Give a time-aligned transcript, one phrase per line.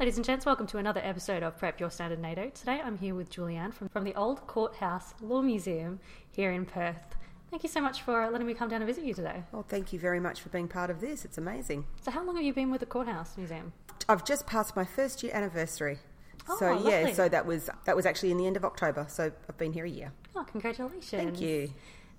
[0.00, 2.50] Ladies and gents, welcome to another episode of Prep Your Standard NATO.
[2.50, 6.00] Today I'm here with Julianne from, from the Old Courthouse Law Museum
[6.32, 7.14] here in Perth.
[7.48, 9.44] Thank you so much for uh, letting me come down and visit you today.
[9.52, 11.24] Well, thank you very much for being part of this.
[11.24, 11.86] It's amazing.
[12.02, 13.72] So, how long have you been with the Courthouse Museum?
[14.08, 16.00] I've just passed my first year anniversary.
[16.48, 17.14] Oh, so yeah, lovely.
[17.14, 19.06] so that was that was actually in the end of October.
[19.08, 20.12] So I've been here a year.
[20.34, 21.08] Oh, congratulations.
[21.08, 21.70] Thank you.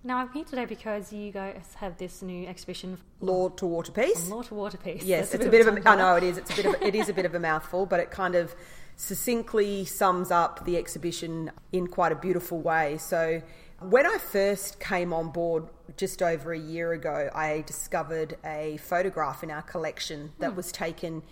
[0.06, 3.92] Now, I'm here today because you guys have this new exhibition, Law to War to
[3.92, 4.30] Peace.
[4.30, 5.02] Law to War to Peace.
[5.02, 5.90] Yes, That's it's a bit of a.
[5.90, 6.38] I know it is.
[6.38, 6.80] It's a bit of.
[6.80, 8.56] it is a bit of a mouthful, but it kind of
[8.98, 13.00] succinctly sums up the exhibition in quite a beautiful way.
[13.00, 13.42] So,
[13.80, 19.42] when I first came on board just over a year ago, I discovered a photograph
[19.42, 20.58] in our collection that hmm.
[20.58, 21.24] was taken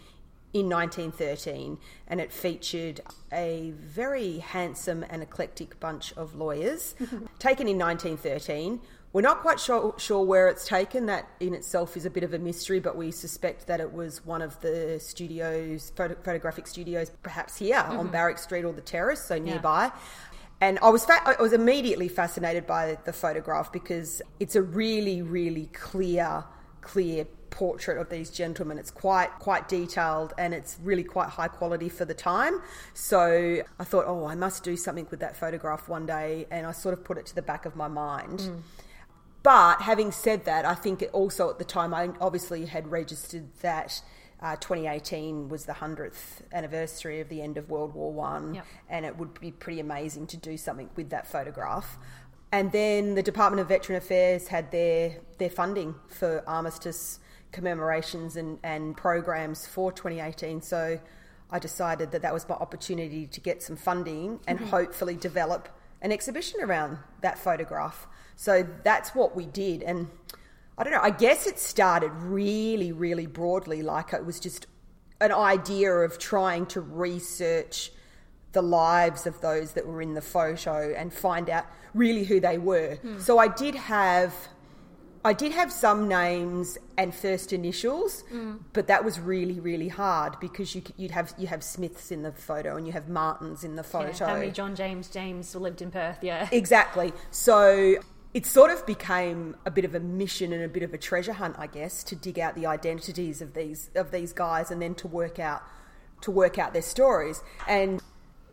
[0.53, 6.95] in 1913, and it featured a very handsome and eclectic bunch of lawyers
[7.39, 8.79] taken in 1913.
[9.13, 11.05] We're not quite sure, sure where it's taken.
[11.05, 14.25] That in itself is a bit of a mystery, but we suspect that it was
[14.25, 17.99] one of the studios, photo, photographic studios, perhaps here mm-hmm.
[17.99, 19.91] on Barrack Street or the Terrace, so nearby.
[20.61, 25.21] And I was fa- I was immediately fascinated by the photograph because it's a really,
[25.21, 26.43] really clear,
[26.83, 28.77] clear portrait of these gentlemen.
[28.79, 32.59] It's quite quite detailed and it's really quite high quality for the time.
[32.93, 36.71] So I thought, oh, I must do something with that photograph one day, and I
[36.71, 38.49] sort of put it to the back of my mind.
[39.43, 44.01] But having said that, I think also at the time I obviously had registered that
[44.41, 48.65] uh, 2018 was the 100th anniversary of the end of World War One, Yep.
[48.89, 51.97] and it would be pretty amazing to do something with that photograph.
[52.53, 57.19] And then the Department of Veteran Affairs had their their funding for armistice
[57.51, 60.61] commemorations and, and programs for 2018.
[60.61, 60.99] So
[61.49, 64.69] I decided that that was my opportunity to get some funding and mm-hmm.
[64.69, 65.67] hopefully develop
[66.03, 68.07] an exhibition around that photograph.
[68.35, 69.81] So that's what we did.
[69.81, 70.09] And
[70.77, 74.67] I don't know, I guess it started really, really broadly, like it was just
[75.19, 77.91] an idea of trying to research
[78.53, 82.57] the lives of those that were in the photo and find out really who they
[82.57, 82.95] were.
[82.95, 83.19] Hmm.
[83.19, 84.33] So I did have
[85.25, 88.55] I did have some names and first initials, hmm.
[88.73, 92.31] but that was really really hard because you you'd have you have Smiths in the
[92.31, 94.25] photo and you have Martins in the Yeah, photo.
[94.25, 96.17] how many John James James lived in Perth?
[96.21, 96.47] Yeah.
[96.63, 97.11] Exactly.
[97.31, 97.95] So
[98.33, 101.33] it sort of became a bit of a mission and a bit of a treasure
[101.33, 104.95] hunt, I guess, to dig out the identities of these of these guys and then
[104.95, 105.63] to work out
[106.21, 107.41] to work out their stories.
[107.67, 108.01] And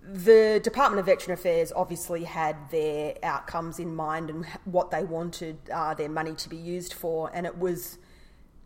[0.02, 5.58] the Department of Veteran Affairs obviously had their outcomes in mind and what they wanted
[5.72, 7.98] uh, their money to be used for, and it was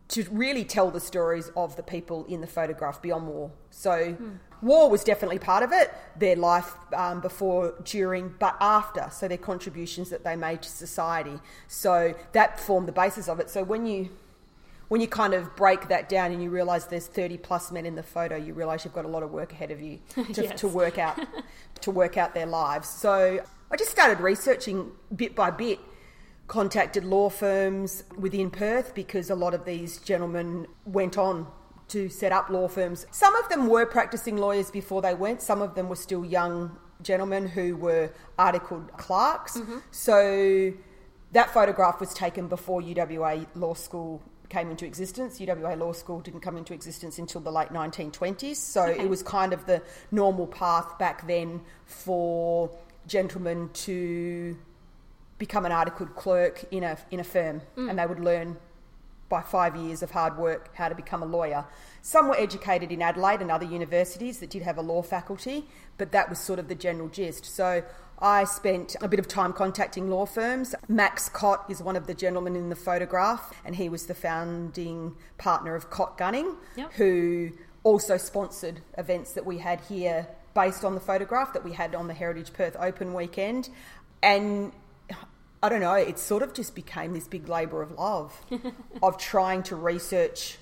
[0.08, 3.50] to really tell the stories of the people in the photograph beyond war.
[3.70, 4.16] So,
[4.62, 9.08] war was definitely part of it, their life um, before, during, but after.
[9.10, 11.40] So, their contributions that they made to society.
[11.68, 13.48] So, that formed the basis of it.
[13.48, 14.10] So, when you
[14.88, 17.94] when you kind of break that down and you realize there's 30 plus men in
[17.94, 19.98] the photo, you realize you've got a lot of work ahead of you
[20.34, 20.60] to, Yes.
[20.60, 21.18] to work out
[21.80, 22.88] to work out their lives.
[22.88, 23.40] So
[23.70, 25.78] I just started researching bit by bit.
[26.46, 31.46] Contacted law firms within Perth because a lot of these gentlemen went on
[31.88, 33.06] to set up law firms.
[33.12, 35.40] Some of them were practicing lawyers before they went.
[35.40, 39.56] Some of them were still young gentlemen who were articled clerks.
[39.56, 39.78] Mm-hmm.
[39.90, 40.74] So
[41.32, 44.22] that photograph was taken before UWA Law School
[44.54, 45.40] came into existence.
[45.40, 49.52] UWA Law School didn't come into existence until the late 1920s, so it was kind
[49.52, 49.82] of the
[50.12, 52.70] normal path back then for
[53.08, 54.56] gentlemen to
[55.38, 57.90] become an articled clerk in a in a firm, mm.
[57.90, 58.56] and they would learn
[59.28, 61.64] by five years of hard work how to become a lawyer.
[62.02, 65.64] Some were educated in Adelaide and other universities that did have a law faculty,
[65.98, 67.44] but that was sort of the general gist.
[67.44, 67.82] So
[68.18, 70.74] I spent a bit of time contacting law firms.
[70.88, 75.16] Max Kott is one of the gentlemen in the photograph, and he was the founding
[75.38, 76.92] partner of Kott Gunning, Yep.
[76.94, 77.50] who
[77.82, 82.06] also sponsored events that we had here based on the photograph that we had on
[82.06, 83.68] the Heritage Perth Open weekend.
[84.22, 84.72] And
[85.62, 88.32] I don't know, it sort of just became this big labour of love
[89.02, 90.58] of trying to research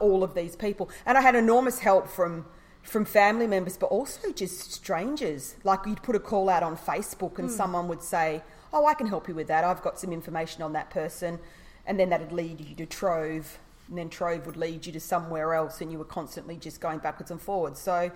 [0.00, 0.88] all of these people.
[1.04, 2.46] And I had enormous help from
[2.88, 5.56] from family members, but also just strangers.
[5.64, 7.54] Like you'd put a call out on Facebook and hmm.
[7.54, 8.42] someone would say,
[8.72, 9.64] Oh, I can help you with that.
[9.64, 11.38] I've got some information on that person.
[11.86, 13.58] And then that'd lead you to Trove.
[13.88, 16.98] And then Trove would lead you to somewhere else, and you were constantly just going
[16.98, 17.80] backwards and forwards.
[17.80, 18.10] So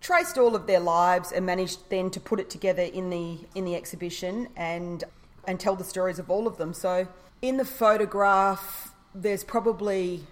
[0.00, 3.64] traced all of their lives and managed then to put it together in the in
[3.64, 5.04] the exhibition and
[5.46, 6.74] and tell the stories of all of them.
[6.74, 7.06] So
[7.40, 10.26] in the photograph, there's probably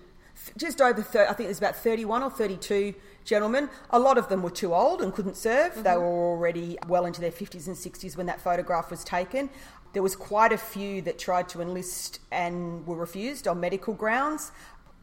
[0.56, 3.68] just over 30, I think there's about 31 or 32 gentlemen.
[3.90, 5.74] A lot of them were too old and couldn't serve.
[5.74, 6.00] They mm-hmm.
[6.00, 9.50] were already well into their 50s and 60s when that photograph was taken.
[9.92, 14.52] There was quite a few that tried to enlist and were refused on medical grounds.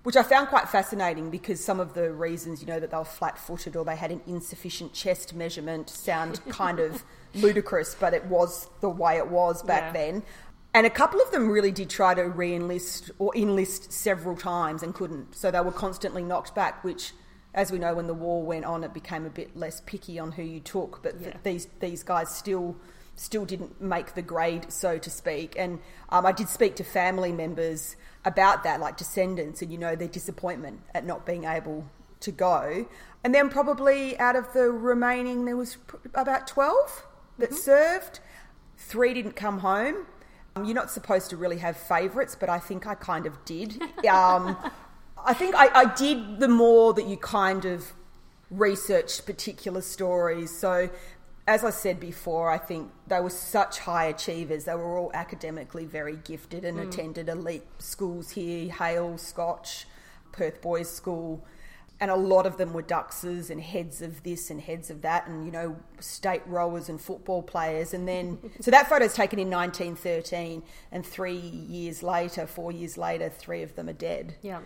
[0.04, 3.04] which I found quite fascinating because some of the reasons, you know, that they were
[3.04, 7.04] flat footed or they had an insufficient chest measurement sound kind of
[7.36, 9.92] ludicrous, but it was the way it was back Yeah.
[9.92, 10.24] then.
[10.74, 14.83] And a couple of them really did try to re enlist or enlist several times
[14.83, 15.36] and couldn't.
[15.36, 17.12] So they were constantly knocked back, which,
[17.60, 20.32] as we know, when the war went on, it became a bit less picky on
[20.32, 21.04] who you took.
[21.04, 22.78] But th- these, these guys still
[23.16, 25.54] still didn't make the grade, so to speak.
[25.58, 29.94] And um, I did speak to family members about that, like descendants, and you know
[29.94, 31.86] their disappointment at not being able
[32.22, 32.88] to go.
[33.26, 37.06] And then probably out of the remaining, there was pr- about twelve
[37.40, 38.22] that served.
[38.78, 40.06] Three didn't come home.
[40.56, 43.82] Um, You're not supposed to really have favourites, but I think I kind of did.
[44.10, 44.56] Um,
[45.30, 47.94] I think I, I did the more that you kind of
[48.50, 50.50] researched particular stories.
[50.50, 50.90] So,
[51.48, 54.66] as I said before, I think they were such high achievers.
[54.66, 56.88] They were all academically very gifted and mm.
[56.88, 59.86] attended elite schools here Hale, Scotch,
[60.31, 61.46] Perth Boys School.
[62.00, 65.28] And a lot of them were duxers and heads of this and heads of that,
[65.28, 67.94] and you know, state rowers and football players.
[67.94, 73.30] And then, so that photo's taken in 1913, and three years later, four years later,
[73.30, 74.34] three of them are dead.
[74.42, 74.62] Yeah.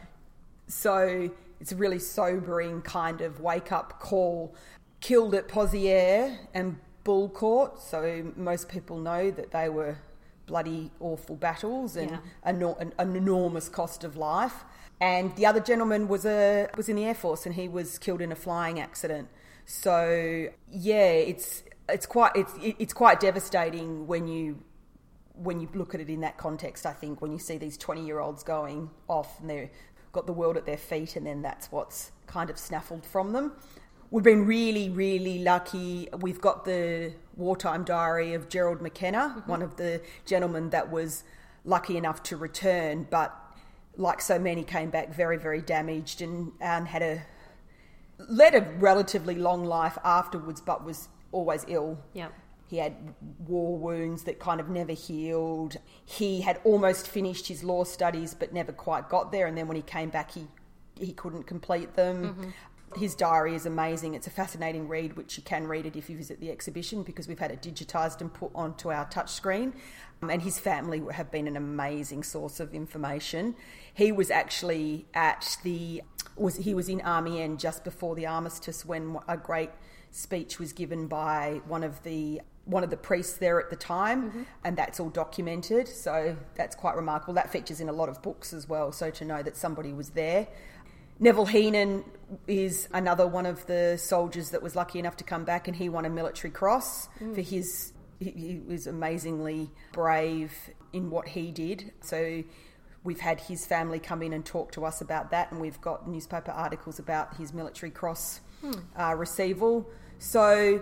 [0.68, 1.30] So
[1.60, 4.56] it's a really sobering kind of wake up call.
[5.02, 9.98] Killed at Pozières and Bullecourt, so most people know that they were
[10.46, 12.20] bloody awful battles and Yeah.
[12.44, 14.64] an, an enormous cost of life.
[15.02, 18.22] And the other gentleman was a was in the air force and he was killed
[18.22, 19.28] in a flying accident.
[19.66, 24.64] So yeah, it's it's quite it's it's quite devastating when you
[25.36, 28.06] when you look at it in that context, I think when you see these 20
[28.06, 29.70] year olds going off and they've
[30.14, 33.52] got the world at their feet, and then that's what's kind of snaffled from them.
[34.12, 36.08] We've been really, really lucky.
[36.20, 39.50] We've got the wartime diary of Gerald McKenna, mm-hmm.
[39.50, 41.24] one of the gentlemen that was
[41.66, 43.36] lucky enough to return, but
[43.98, 47.22] like so many, came back very, very damaged and, and had a
[48.30, 51.98] led a relatively long life afterwards, but was always ill.
[52.14, 52.30] Yeah.
[52.68, 52.96] He had
[53.48, 55.78] war wounds that kind of never healed.
[56.06, 59.48] He had almost finished his law studies but never quite got there.
[59.48, 60.48] And then when he came back, he,
[61.00, 62.54] he couldn't complete them.
[62.96, 64.14] His diary is amazing.
[64.14, 67.28] It's a fascinating read, which you can read it if you visit the exhibition because
[67.28, 69.74] we've had it digitised and put onto our touchscreen.
[70.22, 73.56] Um, and his family have been an amazing source of information.
[73.94, 76.02] He was actually at the
[76.36, 79.70] was he was in Amiens just before the armistice when a great
[80.12, 84.30] speech was given by one of the one of the priests there at the time,
[84.30, 84.44] mm-hmm.
[84.64, 85.88] and that's all documented.
[85.88, 87.34] So that's quite remarkable.
[87.34, 88.92] That features in a lot of books as well.
[88.92, 90.48] So to know that somebody was there.
[91.20, 92.04] Neville Heenan
[92.48, 95.90] is another one of the soldiers that was lucky enough to come back, and he
[95.90, 97.36] won a military cross mm.
[97.36, 97.92] for his.
[98.20, 100.54] He, was amazingly brave
[100.94, 101.92] in what he did.
[102.00, 102.44] So
[103.04, 106.08] we've had his family come in and talk to us about that, and we've got
[106.08, 108.72] newspaper articles about his military cross hmm.
[108.98, 109.90] uh, receival.
[110.20, 110.82] So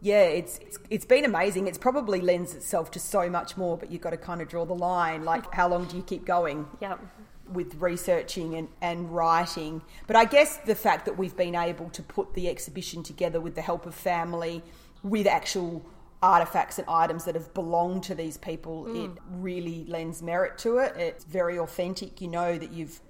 [0.00, 1.66] yeah, it's, it's it's been amazing.
[1.66, 4.64] It's probably lends itself to so much more, but you've got to kind of draw
[4.64, 5.24] the line.
[5.24, 6.66] Like, how long do you keep going?
[6.80, 6.96] Yeah.
[7.52, 9.82] with researching and, and writing.
[10.06, 13.54] But I guess the fact that we've been able to put the exhibition together with
[13.54, 14.62] the help of family,
[15.02, 15.84] with actual
[16.22, 19.06] artifacts and items that have belonged to these people, mm.
[19.06, 20.94] it really lends merit to it.
[20.96, 22.20] It's very authentic.
[22.20, 23.00] You know that you've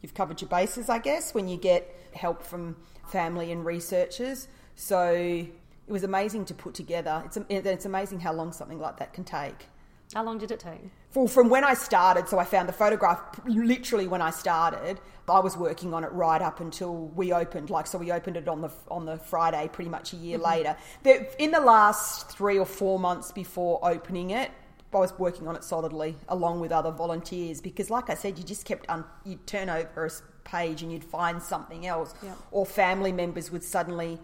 [0.00, 2.76] you've covered your bases, I guess, when you get help from
[3.08, 4.48] family and researchers.
[4.74, 5.46] So
[5.86, 7.22] it was amazing to put together.
[7.26, 9.68] It's it's amazing how long something like that can take.
[10.14, 10.90] How long did it take?
[11.14, 15.00] Well, from when I started, so I found the photograph literally when I started.
[15.28, 17.68] I was working on it right up until we opened.
[17.70, 20.46] Like, so we opened it on the on the Friday, pretty much a year mm-hmm.
[20.46, 20.76] later.
[21.02, 24.52] The, in the last three or four months before opening it,
[24.94, 28.44] I was working on it solidly along with other volunteers because, like I said, you
[28.44, 30.10] just kept un- you'd turn over a
[30.44, 32.34] page and you'd find something else, Yeah.
[32.50, 34.18] or family members would suddenly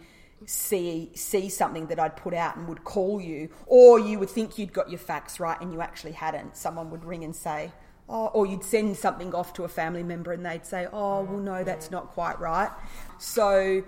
[0.47, 4.59] see see something that I'd put out and would call you, or you would think
[4.59, 6.57] you'd got your facts right and you actually hadn't.
[6.57, 7.73] Someone would ring and say,
[8.09, 11.39] "Oh," or you'd send something off to a family member and they'd say, "Oh, well,
[11.41, 11.65] no, mm.
[11.65, 12.71] that's not quite right."
[13.19, 13.83] So,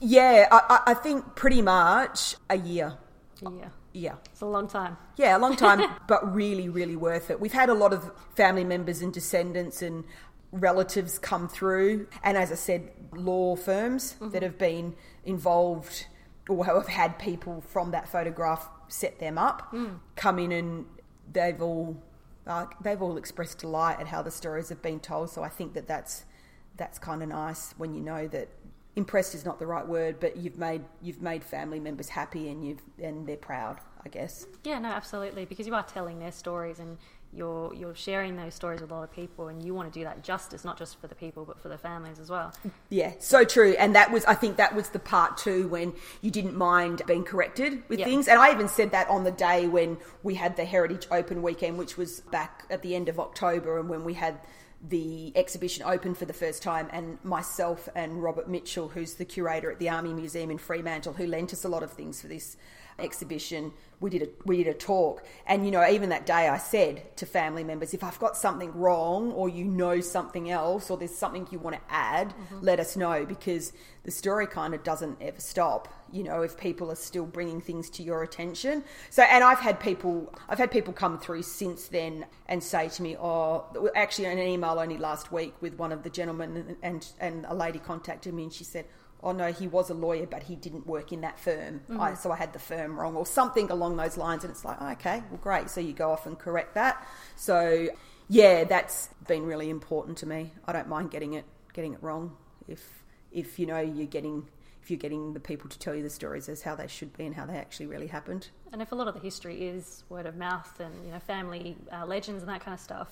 [0.00, 2.98] yeah, I, I I think pretty much a year.
[3.42, 3.68] Yeah.
[3.92, 4.16] Yeah.
[4.32, 4.96] It's a long time.
[5.16, 7.40] Yeah, a long time, but really, really worth it.
[7.40, 10.04] We've had a lot of family members and descendants and
[10.54, 14.94] relatives come through, and as I said, law firms that have been
[15.24, 16.06] involved
[16.48, 19.74] or who have had people from that photograph set them up,
[20.16, 20.86] come in and
[21.32, 21.96] they've all
[22.46, 25.30] uh, they've all expressed delight at how the stories have been told.
[25.30, 26.24] So I think that that's
[26.76, 28.48] that's kind of nice when you know that
[28.96, 32.66] impressed is not the right word, but you've made you've made family members happy and
[32.66, 34.46] you've and they're proud, I guess.
[34.64, 36.98] Yeah, no, absolutely, because you are telling their stories and
[37.32, 40.04] you're you're sharing those stories with a lot of people, and you want to do
[40.04, 42.52] that justice, not just for the people, but for the families as well.
[42.90, 43.74] Yeah, so true.
[43.76, 47.24] And that was, I think, that was the part too when you didn't mind being
[47.24, 48.04] corrected with Yeah.
[48.04, 48.28] things.
[48.28, 51.76] And I even said that on the day when we had the Heritage Open weekend,
[51.76, 54.38] which was back at the end of October, and when we had
[54.88, 59.70] the exhibition opened for the first time, and myself and Robert Mitchell, who's the curator
[59.70, 62.56] at the Army Museum in Fremantle, who lent us a lot of things for this
[62.98, 66.58] exhibition, we did a we did a talk, and you know, even that day, I
[66.58, 70.98] said to family members, if I've got something wrong, or you know something else, or
[70.98, 72.58] there's something you want to add, mm-hmm.
[72.60, 73.72] let us know because
[74.04, 75.88] the story kind of doesn't ever stop.
[76.12, 78.84] You know, if people are still bringing things to your attention.
[79.10, 83.02] So, and I've had people, I've had people come through since then and say to
[83.02, 87.46] me, "Oh, actually, an email only last week with one of the gentlemen, and and
[87.48, 88.86] a lady contacted me, and she said."
[89.24, 91.80] oh no, he was a lawyer, but he didn't work in that firm.
[91.88, 91.98] Mm-hmm.
[91.98, 94.44] I, so I had the firm wrong, or something along those lines.
[94.44, 95.70] And it's like, oh, okay, well, great.
[95.70, 97.08] So you go off and correct that.
[97.34, 97.88] So
[98.28, 100.52] yeah, that's been really important to me.
[100.66, 102.36] I don't mind getting it getting it wrong
[102.68, 104.48] if if you know you're getting
[104.84, 107.24] if you're getting the people to tell you the stories as how they should be
[107.24, 108.48] and how they actually really happened.
[108.70, 111.74] And if a lot of the history is word of mouth and you know family
[111.90, 113.08] uh, legends and that kind of stuff,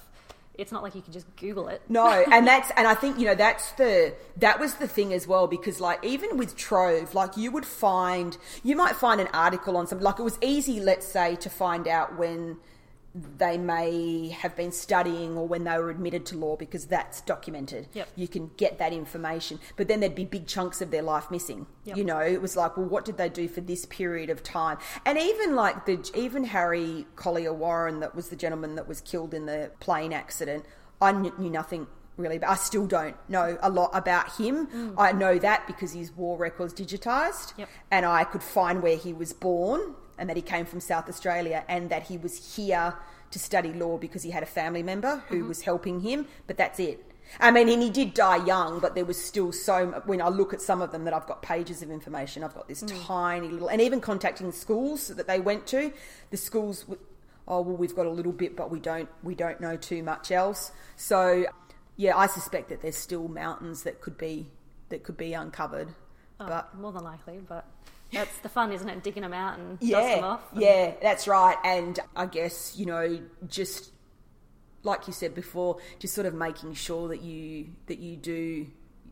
[0.52, 1.81] it's not like you can just Google it.
[1.88, 5.26] No, and that's and I think you know that's the that was the thing as
[5.26, 9.79] well because like even with Trove, like you would find you might find an article
[9.79, 12.59] on something like it was easy, let's say, to find out when
[13.14, 17.88] they may have been studying or when they were admitted to law because that's documented.
[17.92, 18.09] Yep.
[18.16, 21.66] You can get that information, but then there'd be big chunks of their life missing.
[21.85, 21.97] Yep.
[21.99, 24.78] You know, it was like, well, what did they do for this period of time?
[25.04, 29.35] And even like the even Harry Collier Warren, that was the gentleman that was killed
[29.35, 30.64] in the plane accident.
[31.00, 34.69] I knew, nothing really, but I still don't know a lot about him.
[34.69, 34.95] Mm.
[34.97, 37.69] I know that because his war records digitized, Yep.
[37.90, 41.64] and I could find where he was born and that he came from South Australia
[41.67, 42.95] and that he was here
[43.33, 45.49] to study law because he had a family member who mm-hmm.
[45.49, 46.29] was helping him.
[46.47, 47.05] But that's it.
[47.41, 50.00] I mean, and he did die young, but there was still so.
[50.07, 52.45] When I look at some of them, that I've got pages of information.
[52.45, 53.05] I've got this mm.
[53.05, 55.93] tiny little, and even contacting schools that they went to,
[56.31, 56.85] the schools.
[57.49, 59.09] Oh well, we've got a little bit, but we don't.
[59.25, 60.71] We don't know too much else.
[60.95, 61.47] So,
[61.97, 64.47] yeah, I suspect that there's still mountains that could be
[64.91, 65.88] that could be uncovered.
[66.38, 67.67] Oh, But more than likely, but
[68.12, 69.02] that's the fun, isn't it?
[69.02, 70.52] Digging them out and dust them off.
[70.52, 71.57] and- yeah, that's right.
[71.64, 73.90] And I guess you know, just
[74.83, 78.66] like you said before, just sort of making sure that you that you do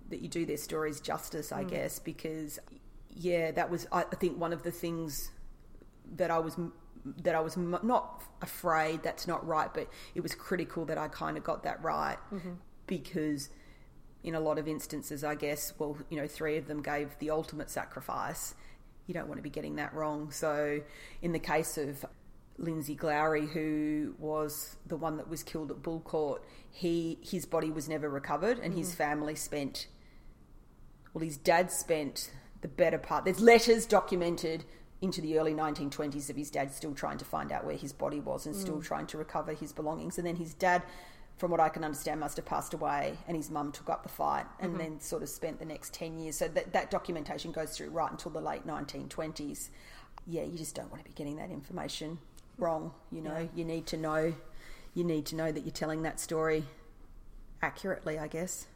[0.09, 1.51] that you do their stories justice.
[1.51, 1.57] Mm.
[1.57, 2.59] I guess because
[3.15, 5.31] yeah, that was I think one of the things
[6.17, 6.57] that I was
[7.23, 9.03] that I was m- not afraid.
[9.03, 12.53] That's not right, but it was critical that I kind of got that right Mm-hmm.
[12.87, 13.49] because
[14.23, 17.31] in a lot of instances, I guess, well, you know, three of them gave the
[17.31, 18.55] ultimate sacrifice.
[19.07, 20.31] You don't want to be getting that wrong.
[20.31, 20.81] So,
[21.23, 22.05] in the case of
[22.59, 27.89] Lindsay Glowry, who was the one that was killed at Bullecourt, he his body was
[27.89, 28.97] never recovered, and his mm.
[28.97, 29.87] family spent.
[31.13, 32.31] Well, his dad spent
[32.61, 33.25] the better part.
[33.25, 34.65] There's letters documented
[35.03, 38.21] into the early 1920s of his dad still trying to find out where his body
[38.21, 38.85] was and still mm.
[38.85, 40.19] trying to recover his belongings.
[40.19, 40.83] And then his dad,
[41.41, 44.11] from what I can understand, must have passed away, and his mum took up the
[44.11, 44.79] fight and mm-hmm.
[44.79, 46.37] then sort of spent the next 10 years.
[46.37, 49.71] So that, that documentation goes through right until the late 1920s.
[50.27, 52.19] Yeah, you just don't want to be getting that information
[52.59, 52.93] wrong.
[53.11, 54.35] You know, you need to know,
[54.93, 56.65] you need to know that you're telling that story
[57.63, 58.67] accurately, I guess.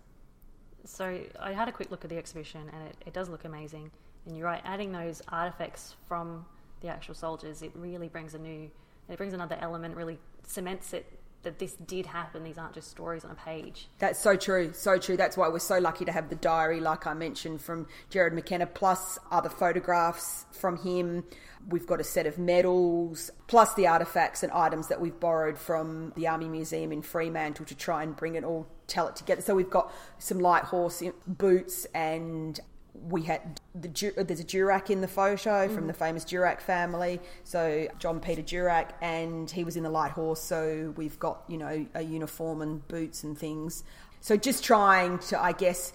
[0.87, 3.91] So I had a quick look at the exhibition, and it, it does look amazing.
[4.25, 6.47] And you're right, adding those artifacts from
[6.81, 8.71] the actual soldiers, it really brings a new,
[9.11, 11.05] it brings another element, really cements it
[11.45, 12.45] that this did happen.
[12.45, 13.89] These aren't just stories on a page.
[13.99, 15.17] That's so true, so true.
[15.17, 18.67] That's why we're so lucky to have the diary, like I mentioned, from Jared McKenna,
[18.67, 21.25] plus other photographs from him.
[21.69, 26.13] We've got a set of medals, plus the artifacts and items that we've borrowed from
[26.17, 29.41] the Army Museum in Fremantle to try and bring it all, tell it together.
[29.41, 32.61] So we've got some light horse boots and
[32.95, 37.21] we had the there's a Durack in the photo from the famous Durack family.
[37.43, 40.41] So John Peter Durack, and he was in the light horse.
[40.41, 43.85] So we've got you know a uniform and boots and things.
[44.21, 45.93] So just trying to, I guess,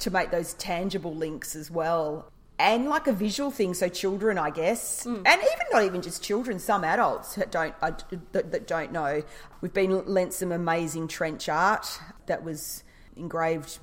[0.00, 2.30] to make those tangible links as well.
[2.58, 6.58] And like a visual thing, so children, I guess, and even not even just children,
[6.58, 7.92] some adults that don't uh,
[8.32, 9.22] that, that don't know.
[9.60, 11.86] We've been lent some amazing trench art
[12.26, 12.82] that was
[13.14, 13.78] engraved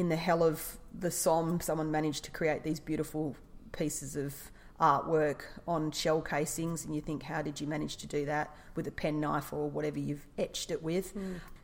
[0.00, 3.36] in the hell of the Somme, someone managed to create these beautiful
[3.72, 4.34] pieces of
[4.80, 8.86] artwork on shell casings, and you think, how did you manage to do that with
[8.86, 11.12] a penknife or whatever you've etched it with?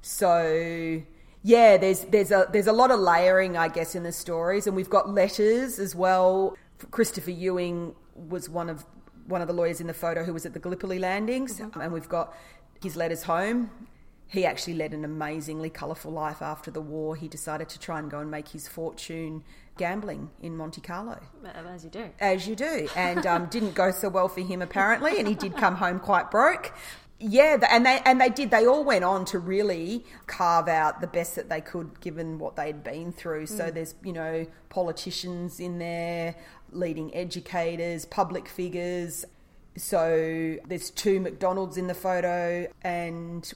[0.03, 1.03] So,
[1.43, 4.75] Yeah, there's there's a there's a lot of layering, I guess, in the stories, and
[4.75, 6.57] we've got letters as well.
[6.91, 8.85] Christopher Ewing was one of
[9.27, 11.81] one of the lawyers in the photo who was at the Gallipoli landings, mm-hmm.
[11.81, 12.35] and we've got
[12.83, 13.71] his letters home.
[14.29, 17.15] He actually led an amazingly colourful life after the war.
[17.15, 19.45] He decided to try and go and make his fortune
[19.77, 21.21] gambling in Monte Carlo.
[21.45, 22.11] As you do.
[22.19, 22.89] As you do.
[22.97, 26.31] And um, didn't go so well for him, apparently, and he did come home quite
[26.31, 26.73] broke.
[27.19, 28.51] Yeah, and they and they did.
[28.51, 32.57] They all went on to really carve out the best that they could, given what
[32.57, 33.47] they'd been through.
[33.47, 33.75] So mm.
[33.75, 36.35] there's you know politicians in there,
[36.73, 39.25] leading educators, public figures.
[39.79, 43.51] So there's two McDonald's in the photo, and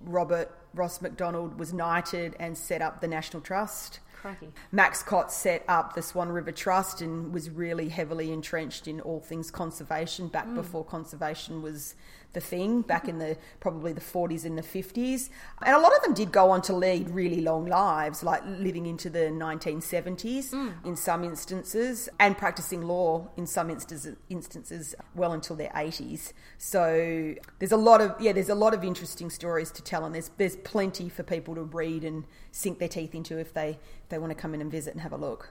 [0.00, 4.00] Robert Ross McDonald was knighted and set up the National Trust.
[4.20, 4.52] Crikey.
[4.70, 9.20] Max Kott set up the Swan River Trust and was really heavily entrenched in all
[9.20, 10.56] things conservation back mm.
[10.56, 11.94] before conservation was
[12.32, 15.30] the thing back in the probably the 40s and the 50s.
[15.62, 18.86] And a lot of them did go on to lead really long lives, like living
[18.86, 20.72] into the 1970s mm.
[20.84, 26.32] in some instances, and practicing law in some instances, instances well until their 80s.
[26.58, 30.14] So there's a lot of yeah, there's a lot of interesting stories to tell, and
[30.14, 33.78] there's there's plenty for people to read and sink their teeth into if they
[34.10, 35.48] they want to come in and visit and have a look.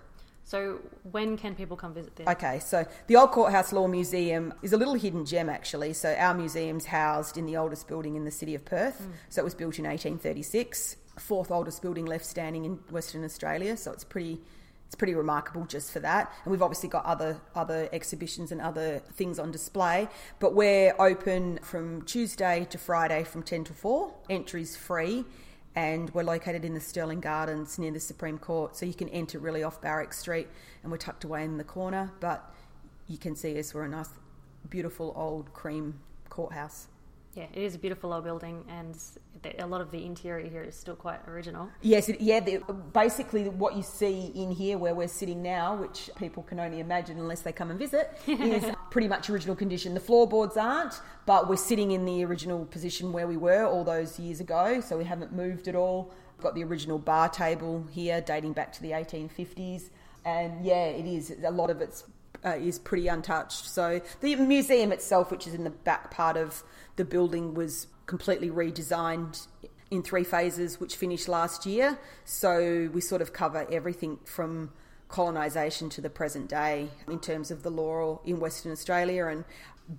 [0.50, 0.80] So,
[1.12, 2.28] when can people come visit there?
[2.28, 5.94] Okay, so the Old Courthouse Law Museum is a little hidden gem, actually.
[5.94, 9.00] So, our museum's housed in the oldest building in the city of Perth.
[9.00, 9.12] Mm.
[9.30, 13.78] So, it was built in 1836, fourth oldest building left standing in Western Australia.
[13.78, 14.42] So, it's pretty.
[14.88, 19.04] It's pretty remarkable just for that, and we've obviously got other other exhibitions and other
[19.14, 20.10] things on display.
[20.40, 24.16] But we're open from Tuesday to Friday from ten to four.
[24.32, 25.26] Entry's free,
[25.80, 28.76] and we're located in the Stirling Gardens near the Supreme Court.
[28.76, 30.50] So you can enter really off Barrack Street,
[30.84, 32.54] and we're tucked away in the corner, but
[33.08, 33.74] you can see us.
[33.74, 34.10] We're a nice,
[34.70, 36.88] beautiful old cream courthouse.
[37.34, 38.98] Yeah, it is a beautiful old building, and
[39.60, 41.70] a lot of the interior here is still quite original.
[41.82, 42.42] Yes, it, yeah.
[42.42, 42.58] The,
[42.92, 47.18] basically, what you see in here, where we're sitting now, which people can only imagine
[47.18, 49.94] unless they come and visit, is pretty much original condition.
[49.94, 54.20] The floorboards aren't, but we're sitting in the original position where we were all those
[54.20, 56.12] years ago, so we haven't moved at all.
[56.38, 59.90] We've got the original bar table here, dating back to the 1850s,
[60.26, 62.04] and yeah, it is a lot of it's
[62.46, 63.66] uh, is pretty untouched.
[63.66, 66.64] So the museum itself, which is in the back part of
[66.96, 69.48] the building, was completely redesigned
[69.92, 71.98] in three phases, which finished last year.
[72.26, 74.72] So we sort of cover everything from
[75.10, 79.44] colonisation to the present day in terms of the law in Western Australia and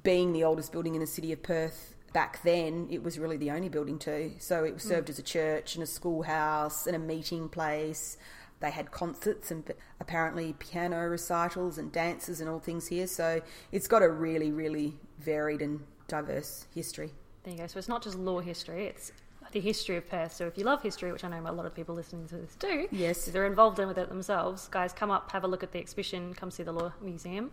[0.03, 1.94] being the oldest building in the city of Perth.
[2.12, 4.33] Back then, it was really the only building too.
[4.38, 5.11] So it was served mm.
[5.11, 8.16] as a church and a schoolhouse and a meeting place,
[8.61, 9.64] they had concerts and
[10.01, 13.07] apparently piano recitals and dances and all things here.
[13.07, 13.40] So
[13.73, 17.11] it's got a really, really varied and diverse history.
[17.42, 17.66] There you go.
[17.66, 19.12] So it's not just law history, it's
[19.52, 20.32] the history of Perth.
[20.32, 22.54] So if you love history, which I know a lot of people listening to this
[22.56, 24.68] do, yes, they're involved in with it themselves.
[24.68, 27.50] Guys, come up, have a look at the exhibition, come see the Law Museum.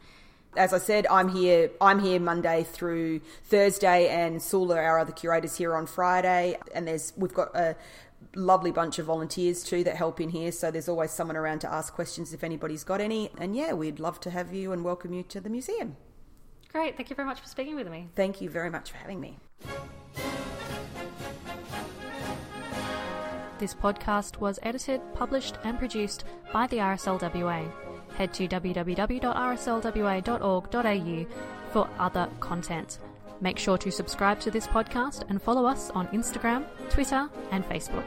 [0.56, 1.70] As I said, I'm here.
[1.80, 6.58] I'm here Monday through Thursday, and Sula, our other curators, here on Friday.
[6.74, 7.76] And there's we've got a
[8.36, 10.52] lovely bunch of volunteers too that help in here.
[10.52, 13.30] So there's always someone around to ask questions if anybody's got any.
[13.38, 15.98] And yeah, we'd love to have you and welcome you to the museum.
[16.72, 16.98] Great.
[16.98, 18.08] Thank you very much for speaking with me.
[18.16, 19.38] Thank you very much for having me.
[23.60, 27.72] This podcast was edited, published, and produced by the RSLWA.
[28.16, 31.26] Head to www.rslwa.org.au
[31.72, 33.00] for other content.
[33.42, 38.06] Make sure to subscribe to this podcast and follow us on Instagram, Twitter, and Facebook.